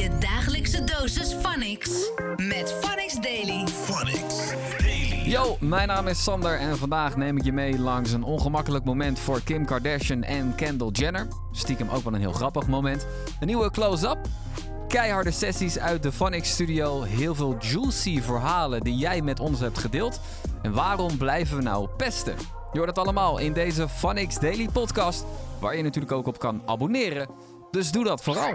Je 0.00 0.18
dagelijkse 0.18 0.84
dosis 0.84 1.34
Phonics 1.34 2.10
met 2.36 2.74
Phonics 2.80 3.20
Daily. 3.20 3.64
Yo, 5.24 5.56
mijn 5.60 5.88
naam 5.88 6.06
is 6.06 6.22
Sander 6.22 6.58
en 6.58 6.76
vandaag 6.76 7.16
neem 7.16 7.36
ik 7.36 7.44
je 7.44 7.52
mee 7.52 7.78
langs 7.78 8.12
een 8.12 8.22
ongemakkelijk 8.22 8.84
moment 8.84 9.18
voor 9.18 9.42
Kim 9.42 9.64
Kardashian 9.64 10.22
en 10.22 10.54
Kendall 10.54 10.90
Jenner. 10.90 11.28
Stiekem 11.52 11.88
ook 11.88 12.04
wel 12.04 12.14
een 12.14 12.20
heel 12.20 12.32
grappig 12.32 12.66
moment. 12.66 13.06
Een 13.40 13.46
nieuwe 13.46 13.70
close-up. 13.70 14.18
Keiharde 14.88 15.30
sessies 15.30 15.78
uit 15.78 16.02
de 16.02 16.12
Phonics 16.12 16.50
studio. 16.50 17.02
Heel 17.02 17.34
veel 17.34 17.56
juicy 17.58 18.20
verhalen 18.20 18.80
die 18.80 18.96
jij 18.96 19.22
met 19.22 19.40
ons 19.40 19.60
hebt 19.60 19.78
gedeeld. 19.78 20.20
En 20.62 20.72
waarom 20.72 21.16
blijven 21.16 21.56
we 21.56 21.62
nou 21.62 21.88
pesten? 21.96 22.34
Je 22.72 22.78
hoort 22.78 22.90
het 22.90 22.98
allemaal 22.98 23.38
in 23.38 23.52
deze 23.52 23.88
Phonics 23.88 24.38
Daily 24.38 24.68
podcast. 24.72 25.24
Waar 25.60 25.76
je 25.76 25.82
natuurlijk 25.82 26.12
ook 26.12 26.26
op 26.26 26.38
kan 26.38 26.62
abonneren. 26.66 27.28
Dus 27.70 27.90
doe 27.92 28.04
dat 28.04 28.22
vooral. 28.22 28.54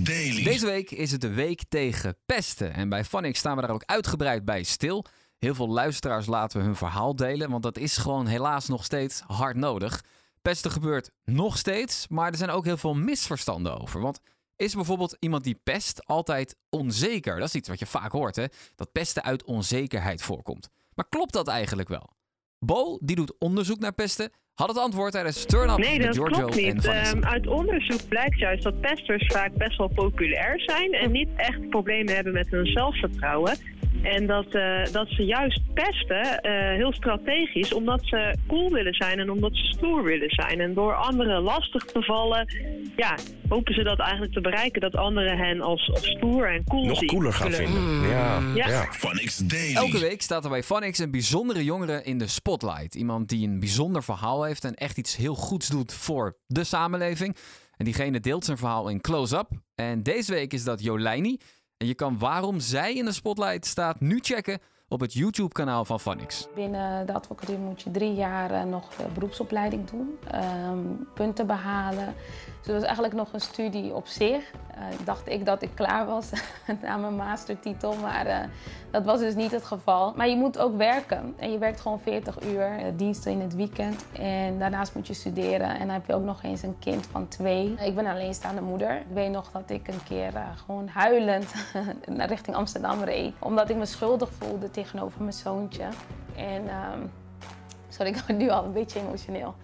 Daily. 0.00 0.42
Deze 0.42 0.66
week 0.66 0.90
is 0.90 1.12
het 1.12 1.20
de 1.20 1.32
week 1.32 1.62
tegen 1.68 2.16
pesten. 2.26 2.74
En 2.74 2.88
bij 2.88 3.04
Phonics 3.04 3.38
staan 3.38 3.56
we 3.56 3.62
daar 3.62 3.70
ook 3.70 3.84
uitgebreid 3.86 4.44
bij 4.44 4.62
stil. 4.62 5.04
Heel 5.38 5.54
veel 5.54 5.68
luisteraars 5.68 6.26
laten 6.26 6.58
we 6.58 6.64
hun 6.64 6.76
verhaal 6.76 7.16
delen, 7.16 7.50
want 7.50 7.62
dat 7.62 7.78
is 7.78 7.96
gewoon 7.96 8.26
helaas 8.26 8.68
nog 8.68 8.84
steeds 8.84 9.20
hard 9.26 9.56
nodig. 9.56 10.04
Pesten 10.42 10.70
gebeurt 10.70 11.10
nog 11.24 11.58
steeds, 11.58 12.08
maar 12.08 12.30
er 12.30 12.36
zijn 12.36 12.50
ook 12.50 12.64
heel 12.64 12.76
veel 12.76 12.94
misverstanden 12.94 13.80
over. 13.80 14.00
Want 14.00 14.20
is 14.56 14.74
bijvoorbeeld 14.74 15.16
iemand 15.18 15.44
die 15.44 15.60
pest 15.62 16.06
altijd 16.06 16.56
onzeker? 16.70 17.38
Dat 17.38 17.48
is 17.48 17.54
iets 17.54 17.68
wat 17.68 17.78
je 17.78 17.86
vaak 17.86 18.12
hoort, 18.12 18.36
hè? 18.36 18.44
Dat 18.74 18.92
pesten 18.92 19.22
uit 19.22 19.44
onzekerheid 19.44 20.22
voorkomt. 20.22 20.68
Maar 20.94 21.08
klopt 21.08 21.32
dat 21.32 21.48
eigenlijk 21.48 21.88
wel? 21.88 22.10
Bo, 22.58 22.98
die 23.00 23.16
doet 23.16 23.38
onderzoek 23.38 23.78
naar 23.78 23.92
pesten, 23.92 24.32
had 24.54 24.68
het 24.68 24.78
antwoord 24.78 25.12
tijdens 25.12 25.44
Turn 25.44 25.70
Up 25.70 25.78
Nee, 25.78 25.98
met 25.98 26.06
dat 26.06 26.16
Giorgio 26.16 26.38
klopt 26.38 26.54
niet. 26.54 26.84
Ehm, 26.84 27.24
uit 27.24 27.46
onderzoek 27.46 28.08
blijkt 28.08 28.38
juist 28.38 28.62
dat 28.62 28.80
pesters 28.80 29.26
vaak 29.26 29.52
best 29.52 29.78
wel 29.78 29.88
populair 29.88 30.60
zijn 30.60 30.92
en 30.92 31.10
niet 31.10 31.28
echt 31.36 31.68
problemen 31.70 32.14
hebben 32.14 32.32
met 32.32 32.50
hun 32.50 32.66
zelfvertrouwen. 32.66 33.56
En 34.02 34.26
dat, 34.26 34.54
eh, 34.54 34.92
dat 34.92 35.08
ze 35.08 35.24
juist 35.24 35.60
pesten, 35.74 36.40
eh, 36.40 36.76
heel 36.76 36.92
strategisch, 36.92 37.72
omdat 37.74 38.00
ze 38.04 38.36
cool 38.46 38.70
willen 38.70 38.94
zijn 38.94 39.18
en 39.18 39.30
omdat 39.30 39.56
ze 39.56 39.64
stoer 39.64 40.04
willen 40.04 40.30
zijn. 40.30 40.60
En 40.60 40.74
door 40.74 40.94
anderen 40.94 41.42
lastig 41.42 41.84
te 41.84 42.02
vallen, 42.02 42.46
ja, 42.96 43.18
hopen 43.48 43.74
ze 43.74 43.82
dat 43.82 43.98
eigenlijk 43.98 44.32
te 44.32 44.40
bereiken, 44.40 44.80
dat 44.80 44.94
anderen 44.96 45.38
hen 45.38 45.60
als, 45.60 45.90
als 45.90 46.06
stoer 46.06 46.52
en 46.54 46.64
cool 46.64 46.84
Nog 46.84 46.98
zien. 46.98 47.08
cooler 47.08 47.32
gaan 47.32 47.52
vinden. 47.52 48.08
Ja. 48.08 48.40
Ja. 48.54 48.68
ja. 48.68 48.88
Daily. 49.44 49.74
Elke 49.74 49.98
week 49.98 50.22
staat 50.22 50.44
er 50.44 50.50
bij 50.50 50.62
Phonics 50.62 50.98
een 50.98 51.10
bijzondere 51.10 51.64
jongere 51.64 52.02
in 52.02 52.18
de 52.18 52.26
spotlight. 52.26 52.94
Iemand 52.94 53.28
die 53.28 53.48
een 53.48 53.60
bijzonder 53.60 54.02
verhaal 54.02 54.42
heeft 54.42 54.64
en 54.64 54.74
echt 54.74 54.98
iets 54.98 55.16
heel 55.16 55.34
goeds 55.34 55.68
doet 55.68 55.92
voor 55.92 56.36
de 56.46 56.64
samenleving. 56.64 57.36
En 57.76 57.84
diegene 57.84 58.20
deelt 58.20 58.44
zijn 58.44 58.58
verhaal 58.58 58.88
in 58.88 59.00
close-up. 59.00 59.48
En 59.74 60.02
deze 60.02 60.32
week 60.32 60.52
is 60.52 60.64
dat 60.64 60.82
Jolijni. 60.82 61.38
En 61.82 61.88
je 61.88 61.94
kan 61.94 62.18
waarom 62.18 62.60
zij 62.60 62.94
in 62.94 63.04
de 63.04 63.12
spotlight 63.12 63.66
staat 63.66 64.00
nu 64.00 64.18
checken 64.20 64.58
op 64.92 65.00
het 65.00 65.12
YouTube-kanaal 65.12 65.84
van 65.84 66.00
Phonics. 66.00 66.48
Binnen 66.54 67.06
de 67.06 67.12
advocatuur 67.12 67.58
moet 67.58 67.82
je 67.82 67.90
drie 67.90 68.14
jaar 68.14 68.50
eh, 68.50 68.62
nog 68.62 68.88
de 68.88 69.04
beroepsopleiding 69.14 69.90
doen, 69.90 70.18
ehm, 70.30 70.78
punten 71.14 71.46
behalen. 71.46 72.14
Dus 72.56 72.66
dat 72.66 72.74
was 72.74 72.84
eigenlijk 72.84 73.14
nog 73.14 73.32
een 73.32 73.40
studie 73.40 73.94
op 73.94 74.06
zich. 74.06 74.50
Eh, 74.74 74.84
dacht 75.04 75.28
ik 75.28 75.46
dat 75.46 75.62
ik 75.62 75.70
klaar 75.74 76.06
was 76.06 76.30
na 76.82 76.96
mijn 76.96 77.16
mastertitel, 77.16 77.94
maar 77.94 78.26
eh, 78.26 78.38
dat 78.92 79.04
was 79.04 79.20
dus 79.20 79.34
niet 79.34 79.50
het 79.50 79.64
geval. 79.64 80.12
Maar 80.16 80.28
je 80.28 80.36
moet 80.36 80.58
ook 80.58 80.76
werken 80.76 81.34
en 81.36 81.52
je 81.52 81.58
werkt 81.58 81.80
gewoon 81.80 82.00
40 82.00 82.42
uur, 82.42 82.62
eh, 82.62 82.84
diensten 82.96 83.32
in 83.32 83.40
het 83.40 83.54
weekend. 83.54 84.04
En 84.12 84.58
daarnaast 84.58 84.94
moet 84.94 85.06
je 85.06 85.14
studeren 85.14 85.68
en 85.68 85.78
dan 85.78 85.88
heb 85.88 86.06
je 86.06 86.14
ook 86.14 86.24
nog 86.24 86.42
eens 86.42 86.62
een 86.62 86.78
kind 86.78 87.06
van 87.10 87.28
twee. 87.28 87.74
Ik 87.84 87.94
ben 87.94 88.06
alleenstaande 88.06 88.60
moeder. 88.60 88.96
Ik 88.96 89.06
weet 89.12 89.30
nog 89.30 89.50
dat 89.50 89.70
ik 89.70 89.88
een 89.88 90.02
keer 90.08 90.34
eh, 90.34 90.42
gewoon 90.64 90.88
huilend 90.88 91.54
naar 92.16 92.28
richting 92.28 92.56
Amsterdam 92.56 93.02
reed. 93.02 93.32
Omdat 93.38 93.70
ik 93.70 93.76
me 93.76 93.86
schuldig 93.86 94.28
voelde 94.38 94.70
tegenover 94.82 95.20
mijn 95.20 95.32
zoontje. 95.32 95.88
En 96.36 96.68
ehm, 96.68 97.06
sorry, 97.88 98.10
ik 98.12 98.16
word 98.26 98.38
nu 98.38 98.48
al 98.48 98.64
een 98.64 98.72
beetje 98.72 99.00
emotioneel. 99.00 99.54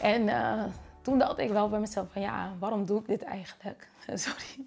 En 0.00 0.28
eh, 0.28 0.64
toen 1.02 1.18
dacht 1.18 1.38
ik 1.38 1.50
wel 1.50 1.68
bij 1.68 1.80
mezelf 1.80 2.12
van 2.12 2.22
ja, 2.22 2.52
waarom 2.58 2.86
doe 2.86 3.00
ik 3.00 3.06
dit 3.06 3.22
eigenlijk? 3.22 3.88
Sorry. 4.14 4.66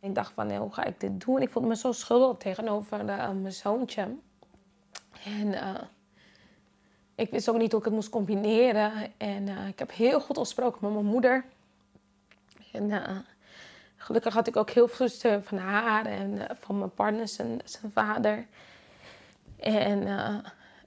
Ik 0.00 0.14
dacht 0.14 0.32
van 0.32 0.46
nee, 0.46 0.58
hoe 0.58 0.72
ga 0.72 0.84
ik 0.84 1.00
dit 1.00 1.20
doen? 1.20 1.42
Ik 1.42 1.50
voelde 1.50 1.68
me 1.68 1.76
zo 1.76 1.92
schuldig 1.92 2.36
tegenover 2.36 3.08
eh, 3.08 3.30
mijn 3.30 3.52
zoontje. 3.52 4.16
En 5.24 5.54
eh, 5.54 5.82
ik 7.14 7.30
wist 7.30 7.48
ook 7.48 7.58
niet 7.58 7.70
hoe 7.70 7.80
ik 7.80 7.86
het 7.86 7.94
moest 7.94 8.08
combineren. 8.08 8.92
En 9.16 9.48
ik 9.48 9.78
heb 9.78 9.92
heel 9.92 10.20
goed 10.20 10.38
gesproken 10.38 10.78
met 10.82 10.92
mijn 10.92 11.04
moeder. 11.04 11.44
En 12.72 12.90
gelukkig 14.06 14.34
had 14.34 14.46
ik 14.46 14.56
ook 14.56 14.70
heel 14.70 14.88
veel 14.88 15.08
steun 15.08 15.42
van 15.42 15.58
haar 15.58 16.06
en 16.06 16.48
eh, 16.48 16.56
van 16.60 16.78
mijn 16.78 16.94
partner, 16.94 17.28
zijn, 17.28 17.60
zijn 17.64 17.92
vader. 17.92 18.46
En 19.58 20.06
eh, 20.06 20.34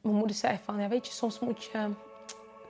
mijn 0.02 0.16
moeder 0.16 0.35
zei 0.35 0.59
van, 0.63 0.80
ja, 0.80 0.88
weet 0.88 1.07
je, 1.07 1.13
soms 1.13 1.40
moet 1.40 1.63
je 1.63 1.90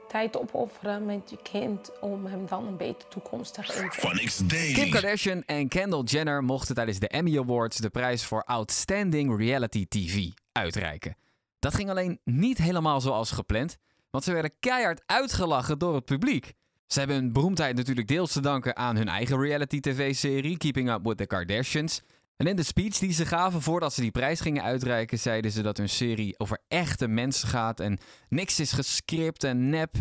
tijd 0.08 0.38
opofferen 0.38 1.06
met 1.06 1.30
je 1.30 1.38
kind 1.44 2.00
om 2.02 2.26
hem 2.26 2.48
dan 2.48 2.68
een 2.68 2.78
betere 2.78 3.10
toekomst 3.10 3.54
te 3.54 3.64
geven. 3.64 4.48
Daily. 4.48 4.74
Kim 4.74 4.90
Kardashian 4.90 5.44
en 5.46 5.68
Kendall 5.68 6.04
Jenner 6.04 6.44
mochten 6.44 6.76
tijdens 6.76 7.00
de 7.00 7.08
Emmy 7.08 7.40
Awards 7.40 7.78
de 7.78 7.90
prijs 7.90 8.26
voor 8.26 8.44
Outstanding 8.44 9.38
Reality 9.38 9.88
TV 9.88 10.28
uitreiken. 10.52 11.16
Dat 11.60 11.74
ging 11.76 11.90
alleen 11.90 12.20
niet 12.24 12.58
helemaal 12.58 13.02
zoals 13.02 13.32
gepland, 13.32 13.78
want 14.10 14.24
ze 14.24 14.34
werden 14.34 14.54
keihard 14.60 15.02
uitgelachen 15.06 15.80
door 15.80 15.96
het 15.96 16.06
publiek. 16.06 16.54
Ze 16.90 17.00
hebben 17.00 17.18
hun 17.18 17.34
beroemdheid 17.34 17.76
natuurlijk 17.76 18.08
deels 18.08 18.32
te 18.32 18.42
danken 18.42 18.76
aan 18.76 18.96
hun 18.96 19.08
eigen 19.08 19.40
reality 19.40 19.80
tv-serie 19.80 20.58
Keeping 20.58 20.90
Up 20.90 21.04
with 21.04 21.18
the 21.18 21.26
Kardashians. 21.26 22.02
En 22.36 22.48
in 22.48 22.56
de 22.56 22.64
speech 22.64 22.98
die 22.98 23.14
ze 23.14 23.26
gaven 23.26 23.62
voordat 23.62 23.94
ze 23.94 24.02
die 24.02 24.12
prijs 24.12 24.40
gingen 24.42 24.64
uitreiken, 24.64 25.20
zeiden 25.20 25.52
ze 25.52 25.62
dat 25.62 25.78
hun 25.78 25.90
serie 25.90 26.40
over 26.40 26.58
echte 26.68 27.08
mensen 27.08 27.48
gaat 27.48 27.80
en 27.80 28.00
niks 28.30 28.60
is 28.60 28.72
gescript 28.72 29.44
en 29.44 29.70
nep. 29.70 29.96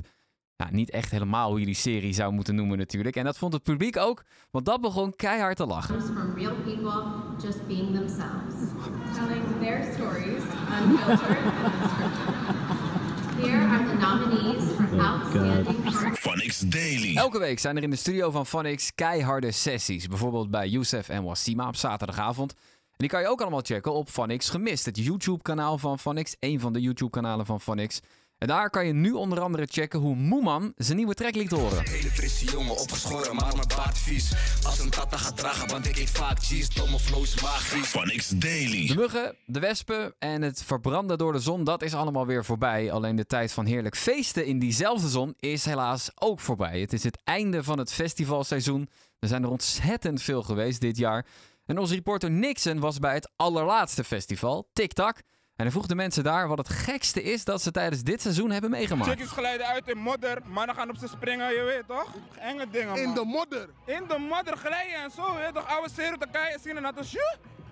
Nou, 0.57 0.73
niet 0.73 0.91
echt 0.91 1.11
helemaal 1.11 1.51
hoe 1.51 1.61
je 1.61 1.67
die 1.67 1.75
serie 1.75 2.13
zou 2.13 2.33
moeten 2.33 2.55
noemen 2.55 2.79
natuurlijk. 2.79 3.17
En 3.17 3.25
dat 3.25 3.39
vond 3.39 3.53
het 3.53 3.63
publiek 3.63 3.97
ook, 3.97 4.25
want 4.51 4.65
dat 4.65 4.81
begon 4.81 5.17
keihard 5.17 5.57
te 5.57 5.67
lachen. 5.67 6.03
from 6.03 6.35
real 6.35 6.55
people 6.55 7.03
just 7.43 7.67
being 7.67 7.95
themselves. 7.95 8.55
Telling 9.19 9.45
their 9.61 9.93
stories, 9.95 10.43
unfiltered 10.83 11.45
and. 11.65 12.91
Here 13.39 13.69
are 13.69 13.85
the 13.87 13.95
nominees 13.95 14.63
for 14.73 15.01
Outstanding 15.01 16.17
Phonics 16.17 16.59
Daily. 16.61 17.17
Elke 17.17 17.39
week 17.39 17.59
zijn 17.59 17.77
er 17.77 17.83
in 17.83 17.91
de 17.91 17.97
studio 17.97 18.31
van 18.31 18.47
Phonics 18.47 18.95
keiharde 18.95 19.53
sessies. 19.53 20.07
Bijvoorbeeld 20.07 20.51
bij 20.51 20.69
Youssef 20.69 21.09
en 21.09 21.25
Wassima 21.25 21.69
op 21.69 21.77
zaterdagavond. 21.77 22.53
En 22.53 22.59
die 22.97 23.09
kan 23.09 23.21
je 23.21 23.29
ook 23.29 23.41
allemaal 23.41 23.61
checken 23.63 23.93
op 23.93 24.09
Phonics 24.09 24.51
Gemist. 24.51 24.85
Het 24.85 24.99
YouTube-kanaal 24.99 25.79
van 25.79 25.99
Phonics. 25.99 26.37
Een 26.41 26.61
van 26.61 26.73
de 26.73 26.81
YouTube-kanalen 26.81 27.47
van 27.47 27.61
Phonics. 27.61 28.01
En 28.39 28.47
daar 28.47 28.71
kan 28.71 28.87
je 28.87 28.93
nu 28.93 29.13
onder 29.13 29.41
andere 29.41 29.67
checken 29.71 29.99
hoe 30.01 30.15
Moeman 30.15 30.73
zijn 30.77 30.97
nieuwe 30.97 31.15
track 31.15 31.35
liet 31.35 31.51
horen. 31.51 31.89
Hele 31.89 32.11
frisse 32.11 32.45
jongen, 32.45 32.77
opgeschoren, 32.77 33.37
maar 33.37 33.57
mijn 33.57 33.69
baard 33.77 33.99
vies. 33.99 34.33
Als 34.65 34.79
een 34.79 34.91
tata 34.91 35.17
gaat 35.17 35.37
dragen, 35.37 35.69
want 35.69 35.87
ik 35.87 35.97
eet 35.97 36.11
vaak 36.11 36.39
cheese. 36.45 36.75
Domme 36.75 36.99
flow 36.99 37.23
is 37.23 37.43
magisch. 37.43 37.87
Phonics 37.89 38.29
De 38.29 38.39
Daily. 38.39 38.95
muggen, 38.95 39.37
de 39.47 39.61
wespen 39.61 40.15
en 40.19 40.43
het 40.43 40.63
verbranden 40.65 41.19
door 41.19 41.33
de 41.33 41.39
zon, 41.39 41.65
dat 41.65 41.83
is 41.83 41.95
allemaal 41.95 42.27
weer 42.27 42.45
voorbij. 42.45 42.93
Alleen 42.93 43.17
de 43.17 43.27
tijd 43.27 43.53
van 43.53 43.67
heerlijk 43.67 43.97
feesten 43.97 44.47
in 44.47 44.59
diezelfde 44.59 45.09
zon 45.09 45.35
is 45.39 45.65
helaas 45.65 46.11
ook 46.15 46.41
voorbij. 46.41 46.81
Het 46.81 46.93
is 46.93 47.05
het 47.05 47.21
einde 47.25 47.63
van 47.63 47.79
het 47.79 47.93
festivalseizoen. 47.93 48.89
Er 49.19 49.29
zijn 49.29 49.43
er 49.43 49.51
ontzettend 49.51 50.23
veel 50.23 50.43
geweest 50.43 50.81
dit 50.81 50.97
jaar. 50.97 51.27
En 51.67 51.79
onze 51.79 51.95
reporter 51.95 52.31
Nixon 52.31 52.81
was 52.81 52.99
bij 52.99 53.15
het 53.15 53.31
allerlaatste 53.37 54.05
festival, 54.05 54.69
TikTok. 54.73 55.17
En 55.59 55.65
hij 55.65 55.73
vroeg 55.73 55.87
de 55.87 55.95
mensen 55.95 56.25
daar 56.25 56.49
wat 56.49 56.59
het 56.59 56.69
gekste 56.69 57.23
is 57.23 57.45
dat 57.45 57.63
ze 57.63 57.71
tijdens 57.71 58.03
dit 58.03 58.23
seizoen 58.23 58.51
hebben 58.51 58.71
meegemaakt. 58.71 59.11
Chickies 59.11 59.31
glijden 59.31 59.67
uit 59.67 59.89
in 59.89 59.99
modder, 59.99 60.39
mannen 60.45 60.75
gaan 60.75 60.91
op 60.91 60.97
ze 60.97 61.09
springen, 61.09 61.55
je 61.55 61.63
weet 61.63 61.83
toch? 61.87 62.15
Enge 62.39 62.69
dingen, 62.71 62.89
man. 62.89 62.99
In 62.99 63.15
de 63.15 63.25
modder? 63.25 63.69
In 63.85 64.05
de 64.09 64.19
modder 64.19 64.57
glijden 64.57 64.95
en 64.95 65.11
zo, 65.11 65.33
je 65.33 65.39
weet 65.39 65.55
toch? 65.55 65.67
Oude 65.67 65.91
te 65.91 66.27
kijken, 66.33 66.61
zien 66.61 66.77
en 66.77 66.83
dat 66.83 66.99
is. 66.99 67.17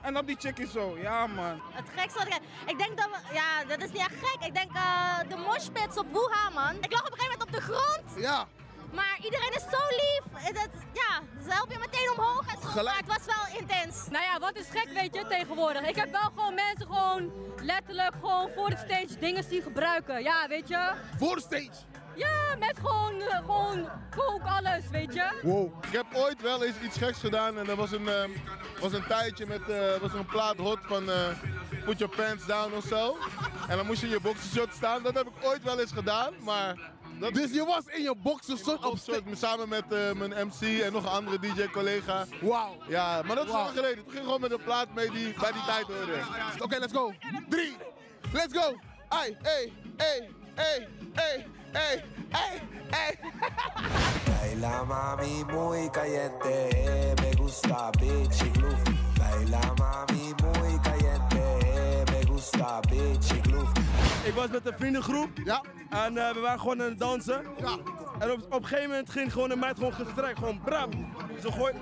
En 0.00 0.18
op 0.18 0.26
die 0.26 0.36
chickies 0.38 0.72
zo, 0.72 0.98
ja 0.98 1.26
man. 1.26 1.60
Het 1.70 1.88
gekste 1.96 2.18
wat 2.18 2.26
ik... 2.26 2.40
Ik 2.66 2.78
denk 2.78 2.96
dat 2.96 3.06
we... 3.06 3.34
Ja, 3.34 3.64
dat 3.68 3.82
is 3.82 3.90
niet 3.92 4.00
echt 4.00 4.14
gek. 4.22 4.46
Ik 4.46 4.54
denk 4.54 4.72
eh, 4.72 5.18
de 5.28 5.36
moshpits 5.36 5.98
op 5.98 6.06
Wuha, 6.12 6.50
man. 6.54 6.74
Ik 6.80 6.92
lag 6.92 7.06
op 7.06 7.12
een 7.12 7.18
gegeven 7.18 7.38
moment 7.38 7.42
op 7.42 7.52
de 7.52 7.60
grond. 7.60 8.22
Ja. 8.22 8.46
Maar 8.92 9.18
iedereen 9.24 9.52
is 9.54 9.62
zo 9.62 9.82
lief. 9.88 10.24
Het, 10.32 10.70
ja, 10.92 11.22
ze 11.44 11.50
helpen 11.52 11.72
je 11.72 11.78
meteen 11.78 12.10
omhoog 12.16 12.46
en 12.46 12.60
zo. 12.62 12.82
Maar 12.82 12.96
het 12.96 13.06
was 13.06 13.24
wel 13.26 13.60
intens. 13.60 14.08
Nou 14.10 14.24
ja, 14.24 14.38
wat 14.38 14.56
is 14.56 14.66
gek 14.70 14.88
weet 14.94 15.14
je 15.14 15.26
tegenwoordig. 15.28 15.88
Ik 15.88 15.96
heb 15.96 16.10
wel 16.10 16.30
gewoon 16.34 16.54
mensen 16.54 16.86
gewoon 16.86 17.32
letterlijk 17.62 18.14
gewoon 18.20 18.50
voor 18.54 18.70
de 18.70 18.76
stage 18.76 19.18
dingen 19.20 19.44
zien 19.44 19.62
gebruiken. 19.62 20.22
Ja, 20.22 20.48
weet 20.48 20.68
je. 20.68 20.92
Voor 21.18 21.34
de 21.34 21.40
stage. 21.40 21.84
Ja, 22.14 22.56
met 22.58 22.78
gewoon, 22.82 23.20
eh, 23.20 23.36
gewoon 23.36 23.88
coke, 24.10 24.44
alles, 24.48 24.88
weet 24.90 25.14
je. 25.14 25.40
Wow. 25.42 25.84
Ik 25.84 25.92
heb 25.92 26.06
ooit 26.14 26.42
wel 26.42 26.64
eens 26.64 26.76
iets 26.84 26.98
geks 26.98 27.18
gedaan 27.18 27.58
en 27.58 27.64
dat 27.64 27.76
was 27.76 27.92
een, 27.92 28.08
ehm, 28.08 28.30
was 28.80 28.92
een 28.92 29.06
tijdje 29.06 29.46
met 29.46 29.68
eh, 29.68 29.96
was 30.00 30.12
een 30.12 30.26
plaat 30.26 30.56
hot 30.56 30.78
van 30.82 31.10
eh, 31.10 31.28
Put 31.84 31.98
Your 31.98 32.16
Pants 32.16 32.46
Down 32.46 32.74
of 32.74 32.84
zo. 32.84 33.16
En 33.68 33.76
dan 33.76 33.86
moest 33.86 34.00
je 34.00 34.06
in 34.06 34.12
je 34.12 34.20
boxershot 34.20 34.68
staan. 34.74 35.02
Dat 35.02 35.14
heb 35.14 35.26
ik 35.26 35.32
ooit 35.42 35.62
wel 35.62 35.80
eens 35.80 35.92
gedaan, 35.92 36.32
maar 36.40 36.74
Dus 37.32 37.50
je 37.52 37.64
was 37.64 37.82
in 37.86 38.02
je 38.02 38.14
boxershort 38.22 38.84
op 38.84 38.98
stage? 38.98 39.22
Samen 39.32 39.68
met 39.68 39.84
eh, 39.92 40.12
mijn 40.12 40.46
MC 40.46 40.80
en 40.80 40.92
nog 40.92 41.02
een 41.02 41.10
andere 41.10 41.38
DJ-collega. 41.38 42.24
Wauw. 42.40 42.76
Ja, 42.88 43.22
maar 43.22 43.36
dat 43.36 43.44
is 43.44 43.50
Wauw. 43.50 43.62
lang 43.64 43.76
geleden. 43.76 44.04
Toen 44.04 44.12
ging 44.12 44.24
gewoon 44.24 44.40
met 44.40 44.52
een 44.52 44.62
plaat 44.64 44.94
mee 44.94 45.10
die 45.10 45.34
bij 45.40 45.52
die 45.52 45.64
tijd 45.66 45.86
hoorde. 45.86 46.18
Oké, 46.58 46.78
let's 46.78 46.92
go. 46.92 47.12
Drie. 47.48 47.76
Let's 48.32 48.58
go. 48.58 48.76
Ai, 49.08 49.36
hey, 49.42 49.72
hey, 49.96 50.28
hey, 50.54 50.88
hey, 51.12 51.46
hey, 51.72 52.04
hey, 52.28 52.60
hey. 52.90 53.18
Baila 54.28 54.84
mami 54.84 55.44
muy 55.52 55.90
caliente, 55.90 56.68
me 57.22 57.30
gusta 57.40 57.90
bitchy 57.90 58.50
groove. 58.52 58.82
Baila 59.18 59.60
mami 59.78 60.15
bitchy 62.56 63.40
groove. 63.42 63.72
Ik 64.24 64.34
was 64.34 64.48
met 64.48 64.66
een 64.66 64.74
vriendengroep. 64.76 65.30
Ja. 65.44 65.62
En 65.90 66.16
eh, 66.16 66.34
we 66.34 66.40
waren 66.40 66.60
gewoon 66.60 66.82
aan 66.82 66.88
het 66.88 66.98
dansen. 66.98 67.42
Ja. 67.58 67.76
En 68.18 68.30
op, 68.30 68.38
op 68.50 68.62
een 68.62 68.66
gegeven 68.66 68.90
moment 68.90 69.10
ging 69.10 69.32
gewoon 69.32 69.50
een 69.50 69.58
meid 69.58 69.76
gewoon 69.76 69.92
gestrekt. 69.92 70.38
Gewoon 70.38 70.60
bram. 70.64 70.90
Ze 71.40 71.52
gooit... 71.52 71.74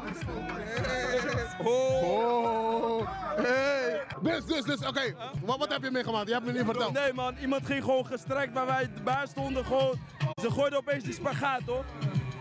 Oh. 1.65 3.09
Hey. 3.37 4.03
Dus, 4.23 4.44
dus, 4.44 4.62
dus, 4.62 4.87
oké. 4.87 5.15
Wat, 5.44 5.59
wat 5.59 5.73
heb 5.73 5.82
je 5.82 5.91
meegemaakt? 5.91 6.26
Je 6.26 6.32
hebt 6.32 6.47
me 6.47 6.53
niet 6.53 6.65
verteld. 6.65 6.93
Nee 6.93 7.12
man, 7.12 7.37
iemand 7.37 7.67
ging 7.67 7.85
gewoon 7.85 8.06
gestrekt 8.06 8.53
waar 8.53 8.67
wij 8.67 8.91
bij 9.05 9.26
stonden. 9.26 9.65
Gewoon, 9.65 9.99
ze 10.41 10.50
gooiden 10.50 10.79
opeens 10.79 11.05
die 11.05 11.12
spagaat 11.12 11.61
toch? 11.67 11.85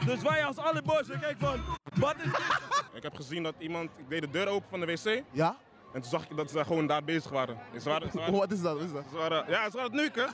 Dus 0.06 0.22
wij 0.22 0.46
als 0.46 0.58
alle 0.58 0.82
bossen 0.82 1.20
kijk 1.20 1.36
van, 1.40 1.62
wat 1.96 2.16
is 2.18 2.32
dit? 2.32 2.84
Ik 2.94 3.04
heb 3.04 3.16
gezien 3.16 3.44
dat 3.44 3.56
iemand, 3.60 3.90
ik 3.98 4.10
deed 4.10 4.22
de 4.22 4.30
deur 4.30 4.48
open 4.48 4.70
van 4.70 4.80
de 4.80 4.86
wc. 4.86 5.24
Ja? 5.32 5.58
En 5.94 6.02
toen 6.02 6.10
zag 6.10 6.30
ik 6.30 6.38
dat 6.38 6.52
ze 6.52 6.66
gewoon 6.66 6.88
daar 6.88 7.04
bezig 7.04 7.32
waren. 7.32 7.58
Ze 7.82 7.90
waren, 7.90 8.12
ze 8.12 8.18
waren, 8.18 8.34
Wat 8.34 8.52
is 8.52 8.62
dat? 8.62 8.74
Wat 8.74 8.84
is 8.84 8.92
dat? 8.94 9.04
ze 9.12 9.18
waren 9.18 9.44
ja, 9.48 9.70
ze 9.70 9.78
waren 9.78 9.92
het 9.92 10.02
neuken. 10.02 10.28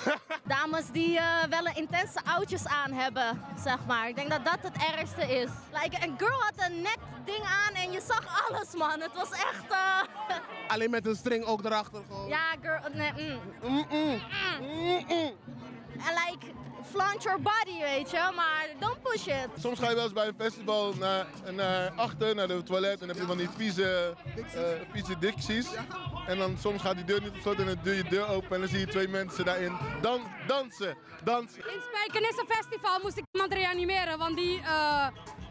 Dames 0.54 0.84
die 0.92 1.18
eh, 1.18 1.44
wel 1.50 1.66
een 1.66 1.76
intense 1.76 2.20
oudjes 2.24 2.66
aan 2.66 2.92
hebben, 2.92 3.40
zeg 3.64 3.78
maar. 3.86 4.08
Ik 4.08 4.16
denk 4.16 4.30
dat 4.30 4.44
dat 4.44 4.58
het 4.60 4.76
ergste 4.96 5.22
is. 5.34 5.48
Like, 5.82 6.06
een 6.06 6.14
girl 6.18 6.40
had 6.40 6.68
een 6.70 6.82
net 6.82 6.98
ding 7.24 7.44
aan 7.44 7.74
en 7.74 7.92
je 7.92 8.00
zag 8.06 8.48
alles, 8.48 8.74
man. 8.74 9.00
Het 9.00 9.14
was 9.14 9.30
echt... 9.30 9.64
eh, 9.70 10.02
Alleen 10.72 10.90
met 10.90 11.06
een 11.06 11.16
string 11.16 11.44
ook 11.44 11.64
erachter 11.64 12.02
gewoon. 12.08 12.28
ja, 12.28 12.54
girl... 12.62 12.80
Nee, 12.94 13.12
mm. 13.12 13.86
Mm. 13.90 14.20
En 15.96 16.14
like, 16.26 16.46
flaunt 16.90 17.22
your 17.22 17.40
body, 17.42 17.80
weet 17.80 18.10
je. 18.10 18.30
Maar 18.34 18.68
don't 18.78 19.02
push 19.02 19.26
it. 19.26 19.48
Soms 19.58 19.78
ga 19.78 19.88
je 19.88 19.94
wel 19.94 20.04
eens 20.04 20.12
bij 20.12 20.26
een 20.26 20.34
festival 20.38 20.94
naar, 20.98 21.26
naar 21.52 21.90
achter, 21.90 22.34
naar 22.34 22.48
de 22.48 22.62
toilet. 22.62 23.00
En 23.00 23.06
dan 23.06 23.08
heb 23.08 23.16
je 23.16 23.26
van 23.26 23.36
die 23.36 23.48
vieze, 23.56 24.14
eh 24.54 24.62
vieze 24.92 25.18
dicties. 25.18 25.66
En 26.26 26.38
dan 26.38 26.56
soms 26.60 26.82
gaat 26.82 26.94
die 26.94 27.04
deur 27.04 27.20
niet 27.20 27.30
op 27.30 27.36
slot 27.40 27.58
en 27.58 27.66
dan 27.66 27.76
doe 27.82 27.96
je 27.96 28.02
de 28.02 28.08
deur 28.08 28.28
open. 28.28 28.50
En 28.50 28.60
dan 28.60 28.68
zie 28.68 28.78
je 28.78 28.86
twee 28.86 29.08
mensen 29.08 29.44
daarin 29.44 29.76
dan, 30.00 30.20
dansen, 30.46 30.96
dansen. 31.24 31.58
In 31.58 31.80
Spijkenisse 31.88 32.44
Festival 32.48 32.98
moest 33.02 33.16
ik 33.16 33.24
iemand 33.32 33.52
reanimeren, 33.52 34.18
want 34.18 34.36
die, 34.36 34.60
eh, 34.60 35.06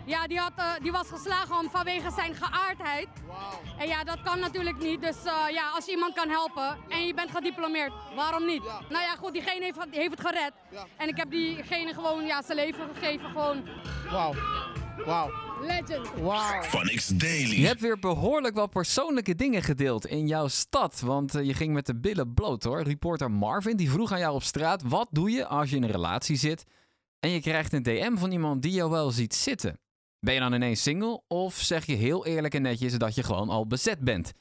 ja, 0.06 0.28
die, 0.28 0.40
had, 0.40 0.52
eh, 0.56 0.72
die 0.82 0.92
was 0.92 1.08
geslagen 1.08 1.58
om, 1.58 1.70
vanwege 1.70 2.12
zijn 2.12 2.36
geaardheid. 2.36 3.08
En 3.78 3.88
ja, 3.88 4.04
dat 4.04 4.22
kan 4.22 4.40
natuurlijk 4.40 4.80
niet. 4.80 5.02
Dus 5.02 5.18
eh, 5.24 5.44
ja, 5.52 5.70
als 5.70 5.86
je 5.86 5.92
iemand 5.92 6.14
kan 6.14 6.30
helpen 6.30 6.78
en 6.90 7.06
je 7.08 7.14
bent 7.14 7.32
gediplomeerd, 7.32 7.94
waarom 8.16 8.46
niet? 8.46 8.64
Nou 8.64 9.04
ja, 9.04 9.16
goed, 9.16 9.34
diegene 9.34 9.64
heeft, 9.64 9.78
heeft 9.92 10.12
het 10.12 10.28
gered. 10.28 10.54
En 10.98 11.08
ik 11.08 11.18
heb 11.18 11.30
diegene 11.30 11.94
gewoon 11.94 12.26
ja, 12.26 12.42
zijn 12.42 12.58
leven 12.58 12.88
gegeven. 12.94 13.30
Gewoon 13.30 13.64
Wauw. 14.12 14.34
Wauw. 15.06 15.32
legend. 15.62 16.10
Wauw. 16.22 16.62
Phonics 16.62 17.08
Daily. 17.08 17.60
Je 17.60 17.68
hebt 17.68 17.82
weer 17.82 18.00
behoorlijk 18.00 18.56
wat 18.56 18.70
persoonlijke 18.70 19.36
dingen 19.36 19.64
gedeeld 19.64 20.06
in 20.06 20.28
jouw 20.28 20.48
stad. 20.48 21.00
Want 21.00 21.36
eh, 21.36 21.46
je 21.46 21.54
ging 21.54 21.74
met 21.74 21.86
de 21.86 21.96
billen 21.96 22.34
bloot 22.34 22.64
hoor. 22.64 22.82
Reporter 22.82 23.32
Marvin 23.32 23.78
die 23.78 23.92
vroeg 23.92 24.12
aan 24.12 24.20
jou 24.20 24.34
op 24.34 24.44
straat: 24.44 24.82
wat 24.82 25.08
doe 25.12 25.32
je 25.32 25.46
als 25.46 25.70
je 25.70 25.76
in 25.76 25.84
een 25.84 25.92
relatie 25.92 26.36
zit 26.36 26.64
en 27.20 27.30
je 27.30 27.42
krijgt 27.42 27.74
een 27.74 27.84
DM 27.84 28.16
van 28.18 28.32
iemand 28.32 28.62
die 28.62 28.72
jou 28.72 28.90
wel 28.92 29.12
ziet 29.12 29.36
zitten? 29.36 29.80
Ben 30.26 30.34
je 30.34 30.40
dan 30.40 30.54
ineens 30.54 30.82
single 30.82 31.22
of 31.28 31.56
zeg 31.56 31.86
je 31.86 31.96
heel 31.96 32.26
eerlijk 32.26 32.54
en 32.54 32.62
netjes 32.62 32.98
dat 32.98 33.16
je 33.16 33.24
gewoon 33.24 33.50
al 33.50 33.68
bezet 33.68 34.00
bent? 34.00 34.32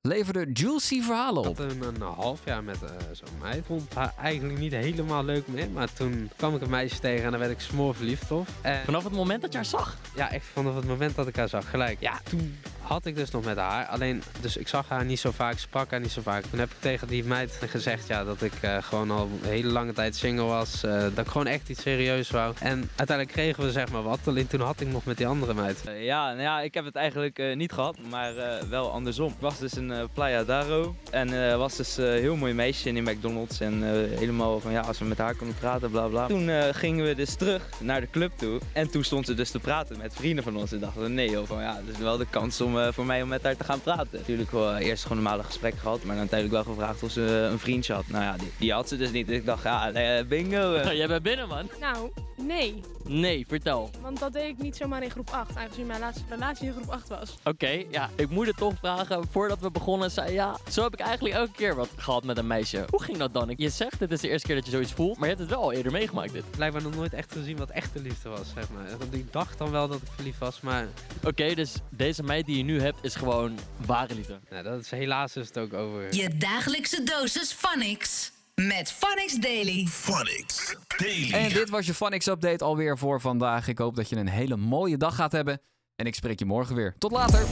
Leverde 0.00 0.50
juicy 0.52 1.02
verhalen 1.02 1.42
op. 1.42 1.48
Ik 1.48 1.56
had 1.56 1.70
een, 1.70 1.82
een 1.82 2.00
half 2.00 2.40
jaar 2.44 2.64
met 2.64 2.82
eh, 2.82 2.90
zo'n 3.12 3.38
meid. 3.40 3.64
vond 3.66 3.94
haar 3.94 4.14
eigenlijk 4.18 4.58
niet 4.58 4.72
helemaal 4.72 5.24
leuk 5.24 5.46
meer. 5.46 5.70
Maar 5.70 5.92
toen 5.92 6.30
kwam 6.36 6.54
ik 6.54 6.60
een 6.60 6.70
meisje 6.70 6.98
tegen 6.98 7.24
en 7.24 7.30
dan 7.30 7.40
werd 7.40 7.52
ik 7.52 7.60
smoor 7.60 7.94
verliefd 7.94 8.30
op. 8.30 8.48
En 8.60 8.84
Vanaf 8.84 9.04
het 9.04 9.12
moment 9.12 9.42
dat 9.42 9.50
je 9.52 9.56
haar 9.56 9.66
zag? 9.66 9.96
ja, 10.14 10.30
echt 10.30 10.46
vanaf 10.46 10.74
het 10.74 10.86
moment 10.86 11.14
dat 11.14 11.26
ik 11.26 11.36
haar 11.36 11.48
zag. 11.48 11.70
Gelijk. 11.70 12.00
Ja, 12.00 12.20
toen 12.28 12.58
had 12.90 13.06
ik 13.06 13.16
dus 13.16 13.30
nog 13.30 13.44
met 13.44 13.56
haar. 13.56 13.86
Alleen, 13.86 14.22
dus 14.40 14.56
ik 14.56 14.68
zag 14.68 14.88
haar 14.88 15.04
niet 15.04 15.20
zo 15.20 15.30
vaak, 15.30 15.58
sprak 15.58 15.90
haar 15.90 16.00
niet 16.00 16.10
zo 16.10 16.20
vaak. 16.22 16.44
Toen 16.44 16.58
heb 16.58 16.70
ik 16.70 16.76
tegen 16.80 17.08
die 17.08 17.24
meid 17.24 17.60
gezegd 17.66 18.06
ja, 18.06 18.24
dat 18.24 18.42
ik 18.42 18.52
eh, 18.60 18.76
gewoon 18.80 19.10
al 19.10 19.28
een 19.42 19.48
hele 19.48 19.68
lange 19.68 19.92
tijd 19.92 20.16
single 20.16 20.44
was. 20.44 20.84
eh, 20.84 21.00
dat 21.00 21.18
ik 21.18 21.30
gewoon 21.30 21.46
echt 21.46 21.68
iets 21.68 21.82
serieus 21.82 22.30
wou. 22.30 22.54
En 22.58 22.90
uiteindelijk 22.96 23.36
kregen 23.36 23.64
we 23.64 23.70
zeg 23.72 23.90
maar 23.90 24.02
wat. 24.02 24.18
Alleen 24.24 24.46
toen 24.46 24.60
had 24.60 24.80
ik 24.80 24.88
nog 24.88 25.04
met 25.04 25.16
die 25.16 25.26
andere 25.26 25.54
meid. 25.54 25.84
Eh, 25.84 26.04
ja, 26.04 26.26
nou 26.28 26.40
ja, 26.40 26.60
ik 26.60 26.74
heb 26.74 26.84
het 26.84 26.94
eigenlijk 26.96 27.54
niet 27.54 27.72
gehad, 27.72 27.96
maar 28.10 28.34
wel 28.68 28.92
andersom. 28.92 29.28
Ik 29.28 29.40
was 29.40 29.58
dus 29.58 29.74
in 29.74 29.92
Playa 30.14 30.44
Daro 30.44 30.94
en 31.10 31.58
was 31.58 31.76
dus 31.76 31.96
een 31.96 32.18
heel 32.18 32.36
mooi 32.36 32.52
meisje 32.54 32.88
in 32.88 32.94
die 32.94 33.02
McDonald's. 33.14 33.60
En 33.60 33.82
helemaal 34.18 34.60
van 34.60 34.72
ja, 34.72 34.80
als 34.80 34.98
we 34.98 35.04
met 35.04 35.18
haar 35.18 35.34
konden 35.34 35.56
praten, 35.56 35.90
bla 35.90 36.06
bla. 36.06 36.26
Toen 36.26 36.50
gingen 36.74 37.06
we 37.06 37.14
dus 37.14 37.34
terug 37.34 37.68
naar 37.80 38.00
de 38.00 38.10
club 38.10 38.32
toe. 38.36 38.60
En 38.72 38.90
toen 38.90 39.04
stond 39.04 39.26
ze 39.26 39.34
dus 39.34 39.50
te 39.50 39.58
praten 39.58 39.98
met 39.98 40.14
vrienden 40.14 40.44
van 40.44 40.56
ons. 40.56 40.72
En 40.72 40.78
dachten 40.80 41.02
we, 41.02 41.08
nee 41.08 41.30
joh, 41.30 41.46
van 41.46 41.62
ja, 41.62 41.76
het 41.76 41.96
is 41.96 41.98
wel 42.02 42.16
de 42.16 42.26
kans 42.30 42.60
om, 42.60 42.78
voor 42.92 43.06
mij 43.06 43.22
om 43.22 43.28
met 43.28 43.42
haar 43.42 43.56
te 43.56 43.64
gaan 43.64 43.80
praten. 43.80 44.08
Natuurlijk 44.12 44.50
wel 44.50 44.72
eh, 44.74 44.86
eerst 44.86 45.02
gewoon 45.02 45.18
een 45.18 45.24
normale 45.24 45.42
gesprek 45.44 45.74
gehad, 45.78 45.98
maar 45.98 46.16
dan 46.16 46.28
uiteindelijk 46.30 46.64
wel 46.64 46.74
gevraagd 46.74 47.02
of 47.02 47.10
ze 47.10 47.24
eh, 47.44 47.50
een 47.50 47.58
vriendje 47.58 47.92
had. 47.92 48.04
Nou 48.08 48.24
ja, 48.24 48.36
die, 48.36 48.52
die 48.58 48.72
had 48.72 48.88
ze 48.88 48.96
dus 48.96 49.10
niet. 49.10 49.26
Dus 49.26 49.36
ik 49.36 49.46
dacht, 49.46 49.62
ja, 49.62 49.92
eh, 49.92 50.24
bingo. 50.26 50.74
eh. 50.74 50.92
Jij 51.00 51.06
bent 51.06 51.22
binnen, 51.22 51.48
man. 51.48 51.68
Nou, 51.80 52.10
nee. 52.46 52.82
Nee, 53.04 53.46
vertel. 53.48 53.90
Want 54.00 54.18
dat 54.18 54.32
deed 54.32 54.48
ik 54.48 54.58
niet 54.58 54.76
zomaar 54.76 55.02
in 55.02 55.10
groep 55.10 55.30
8, 55.30 55.56
aangezien 55.56 55.86
mijn 55.86 56.00
laatste 56.00 56.24
relatie 56.28 56.66
in 56.66 56.72
groep 56.72 56.88
8 56.90 57.08
was. 57.08 57.36
Oké, 57.44 57.84
ja, 57.90 58.10
ik 58.16 58.30
moet 58.30 58.46
het 58.46 58.56
toch 58.56 58.74
vragen. 58.78 59.26
Voordat 59.30 59.60
we 59.60 59.70
begonnen, 59.70 60.10
zei 60.10 60.32
ja, 60.32 60.56
zo 60.70 60.82
heb 60.82 60.92
ik 60.92 61.00
eigenlijk 61.00 61.34
elke 61.34 61.52
keer 61.52 61.74
wat 61.74 61.88
gehad 61.96 62.24
met 62.24 62.38
een 62.38 62.46
meisje. 62.46 62.84
Hoe 62.90 63.02
ging 63.02 63.18
dat 63.18 63.34
dan? 63.34 63.54
Je 63.56 63.68
zegt, 63.68 63.98
dit 63.98 64.12
is 64.12 64.20
de 64.20 64.28
eerste 64.28 64.46
keer 64.46 64.56
dat 64.56 64.64
je 64.64 64.70
zoiets 64.70 64.92
voelt, 64.92 65.18
maar 65.18 65.28
je 65.28 65.34
hebt 65.34 65.48
het 65.48 65.50
wel 65.58 65.62
al 65.62 65.72
eerder 65.72 65.92
meegemaakt, 65.92 66.32
dit. 66.32 66.50
Blijkbaar 66.50 66.82
nog 66.82 66.94
nooit 66.94 67.12
echt 67.12 67.32
gezien 67.32 67.56
wat 67.56 67.70
echte 67.70 68.00
liefde 68.00 68.28
was, 68.28 68.48
zeg 68.54 68.70
maar. 68.70 68.98
Want 68.98 69.14
Ik 69.14 69.32
dacht 69.32 69.58
dan 69.58 69.70
wel 69.70 69.88
dat 69.88 70.02
ik 70.02 70.08
verliefd 70.14 70.38
was, 70.38 70.60
maar... 70.60 70.88
Oké, 71.24 71.54
dus 71.54 71.74
deze 71.88 72.22
meid 72.22 72.46
die 72.46 72.56
je 72.56 72.62
nu 72.62 72.80
hebt 72.80 72.98
is 73.02 73.14
gewoon 73.14 73.58
ware 73.86 74.14
liefde. 74.14 74.38
Nou, 74.50 74.62
dat 74.62 74.80
is 74.80 74.90
helaas 74.90 75.36
is 75.36 75.46
het 75.46 75.58
ook 75.58 75.72
over. 75.72 76.14
Je 76.14 76.36
dagelijkse 76.36 77.02
dosis 77.02 77.52
Phonics. 77.52 78.32
Met 78.68 78.92
Phonics 78.92 79.34
Daily. 79.34 79.86
Phonics 79.86 80.76
Daily. 80.96 81.32
En 81.32 81.52
dit 81.52 81.70
was 81.70 81.86
je 81.86 81.94
Phonics 81.94 82.26
Update 82.26 82.64
alweer 82.64 82.98
voor 82.98 83.20
vandaag. 83.20 83.68
Ik 83.68 83.78
hoop 83.78 83.96
dat 83.96 84.08
je 84.08 84.16
een 84.16 84.28
hele 84.28 84.56
mooie 84.56 84.96
dag 84.96 85.14
gaat 85.14 85.32
hebben. 85.32 85.60
En 85.96 86.06
ik 86.06 86.14
spreek 86.14 86.38
je 86.38 86.44
morgen 86.44 86.74
weer. 86.74 86.94
Tot 86.98 87.12
later. 87.12 87.46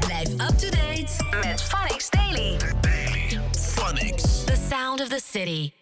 Blijf 0.00 0.28
up 0.28 0.58
to 0.58 0.70
date 0.70 1.38
met 1.46 1.62
Phonics 1.62 2.10
Daily. 2.10 2.56
Phonics. 3.52 4.44
The 4.44 4.66
sound 4.70 5.00
of 5.00 5.08
the 5.08 5.20
city. 5.30 5.79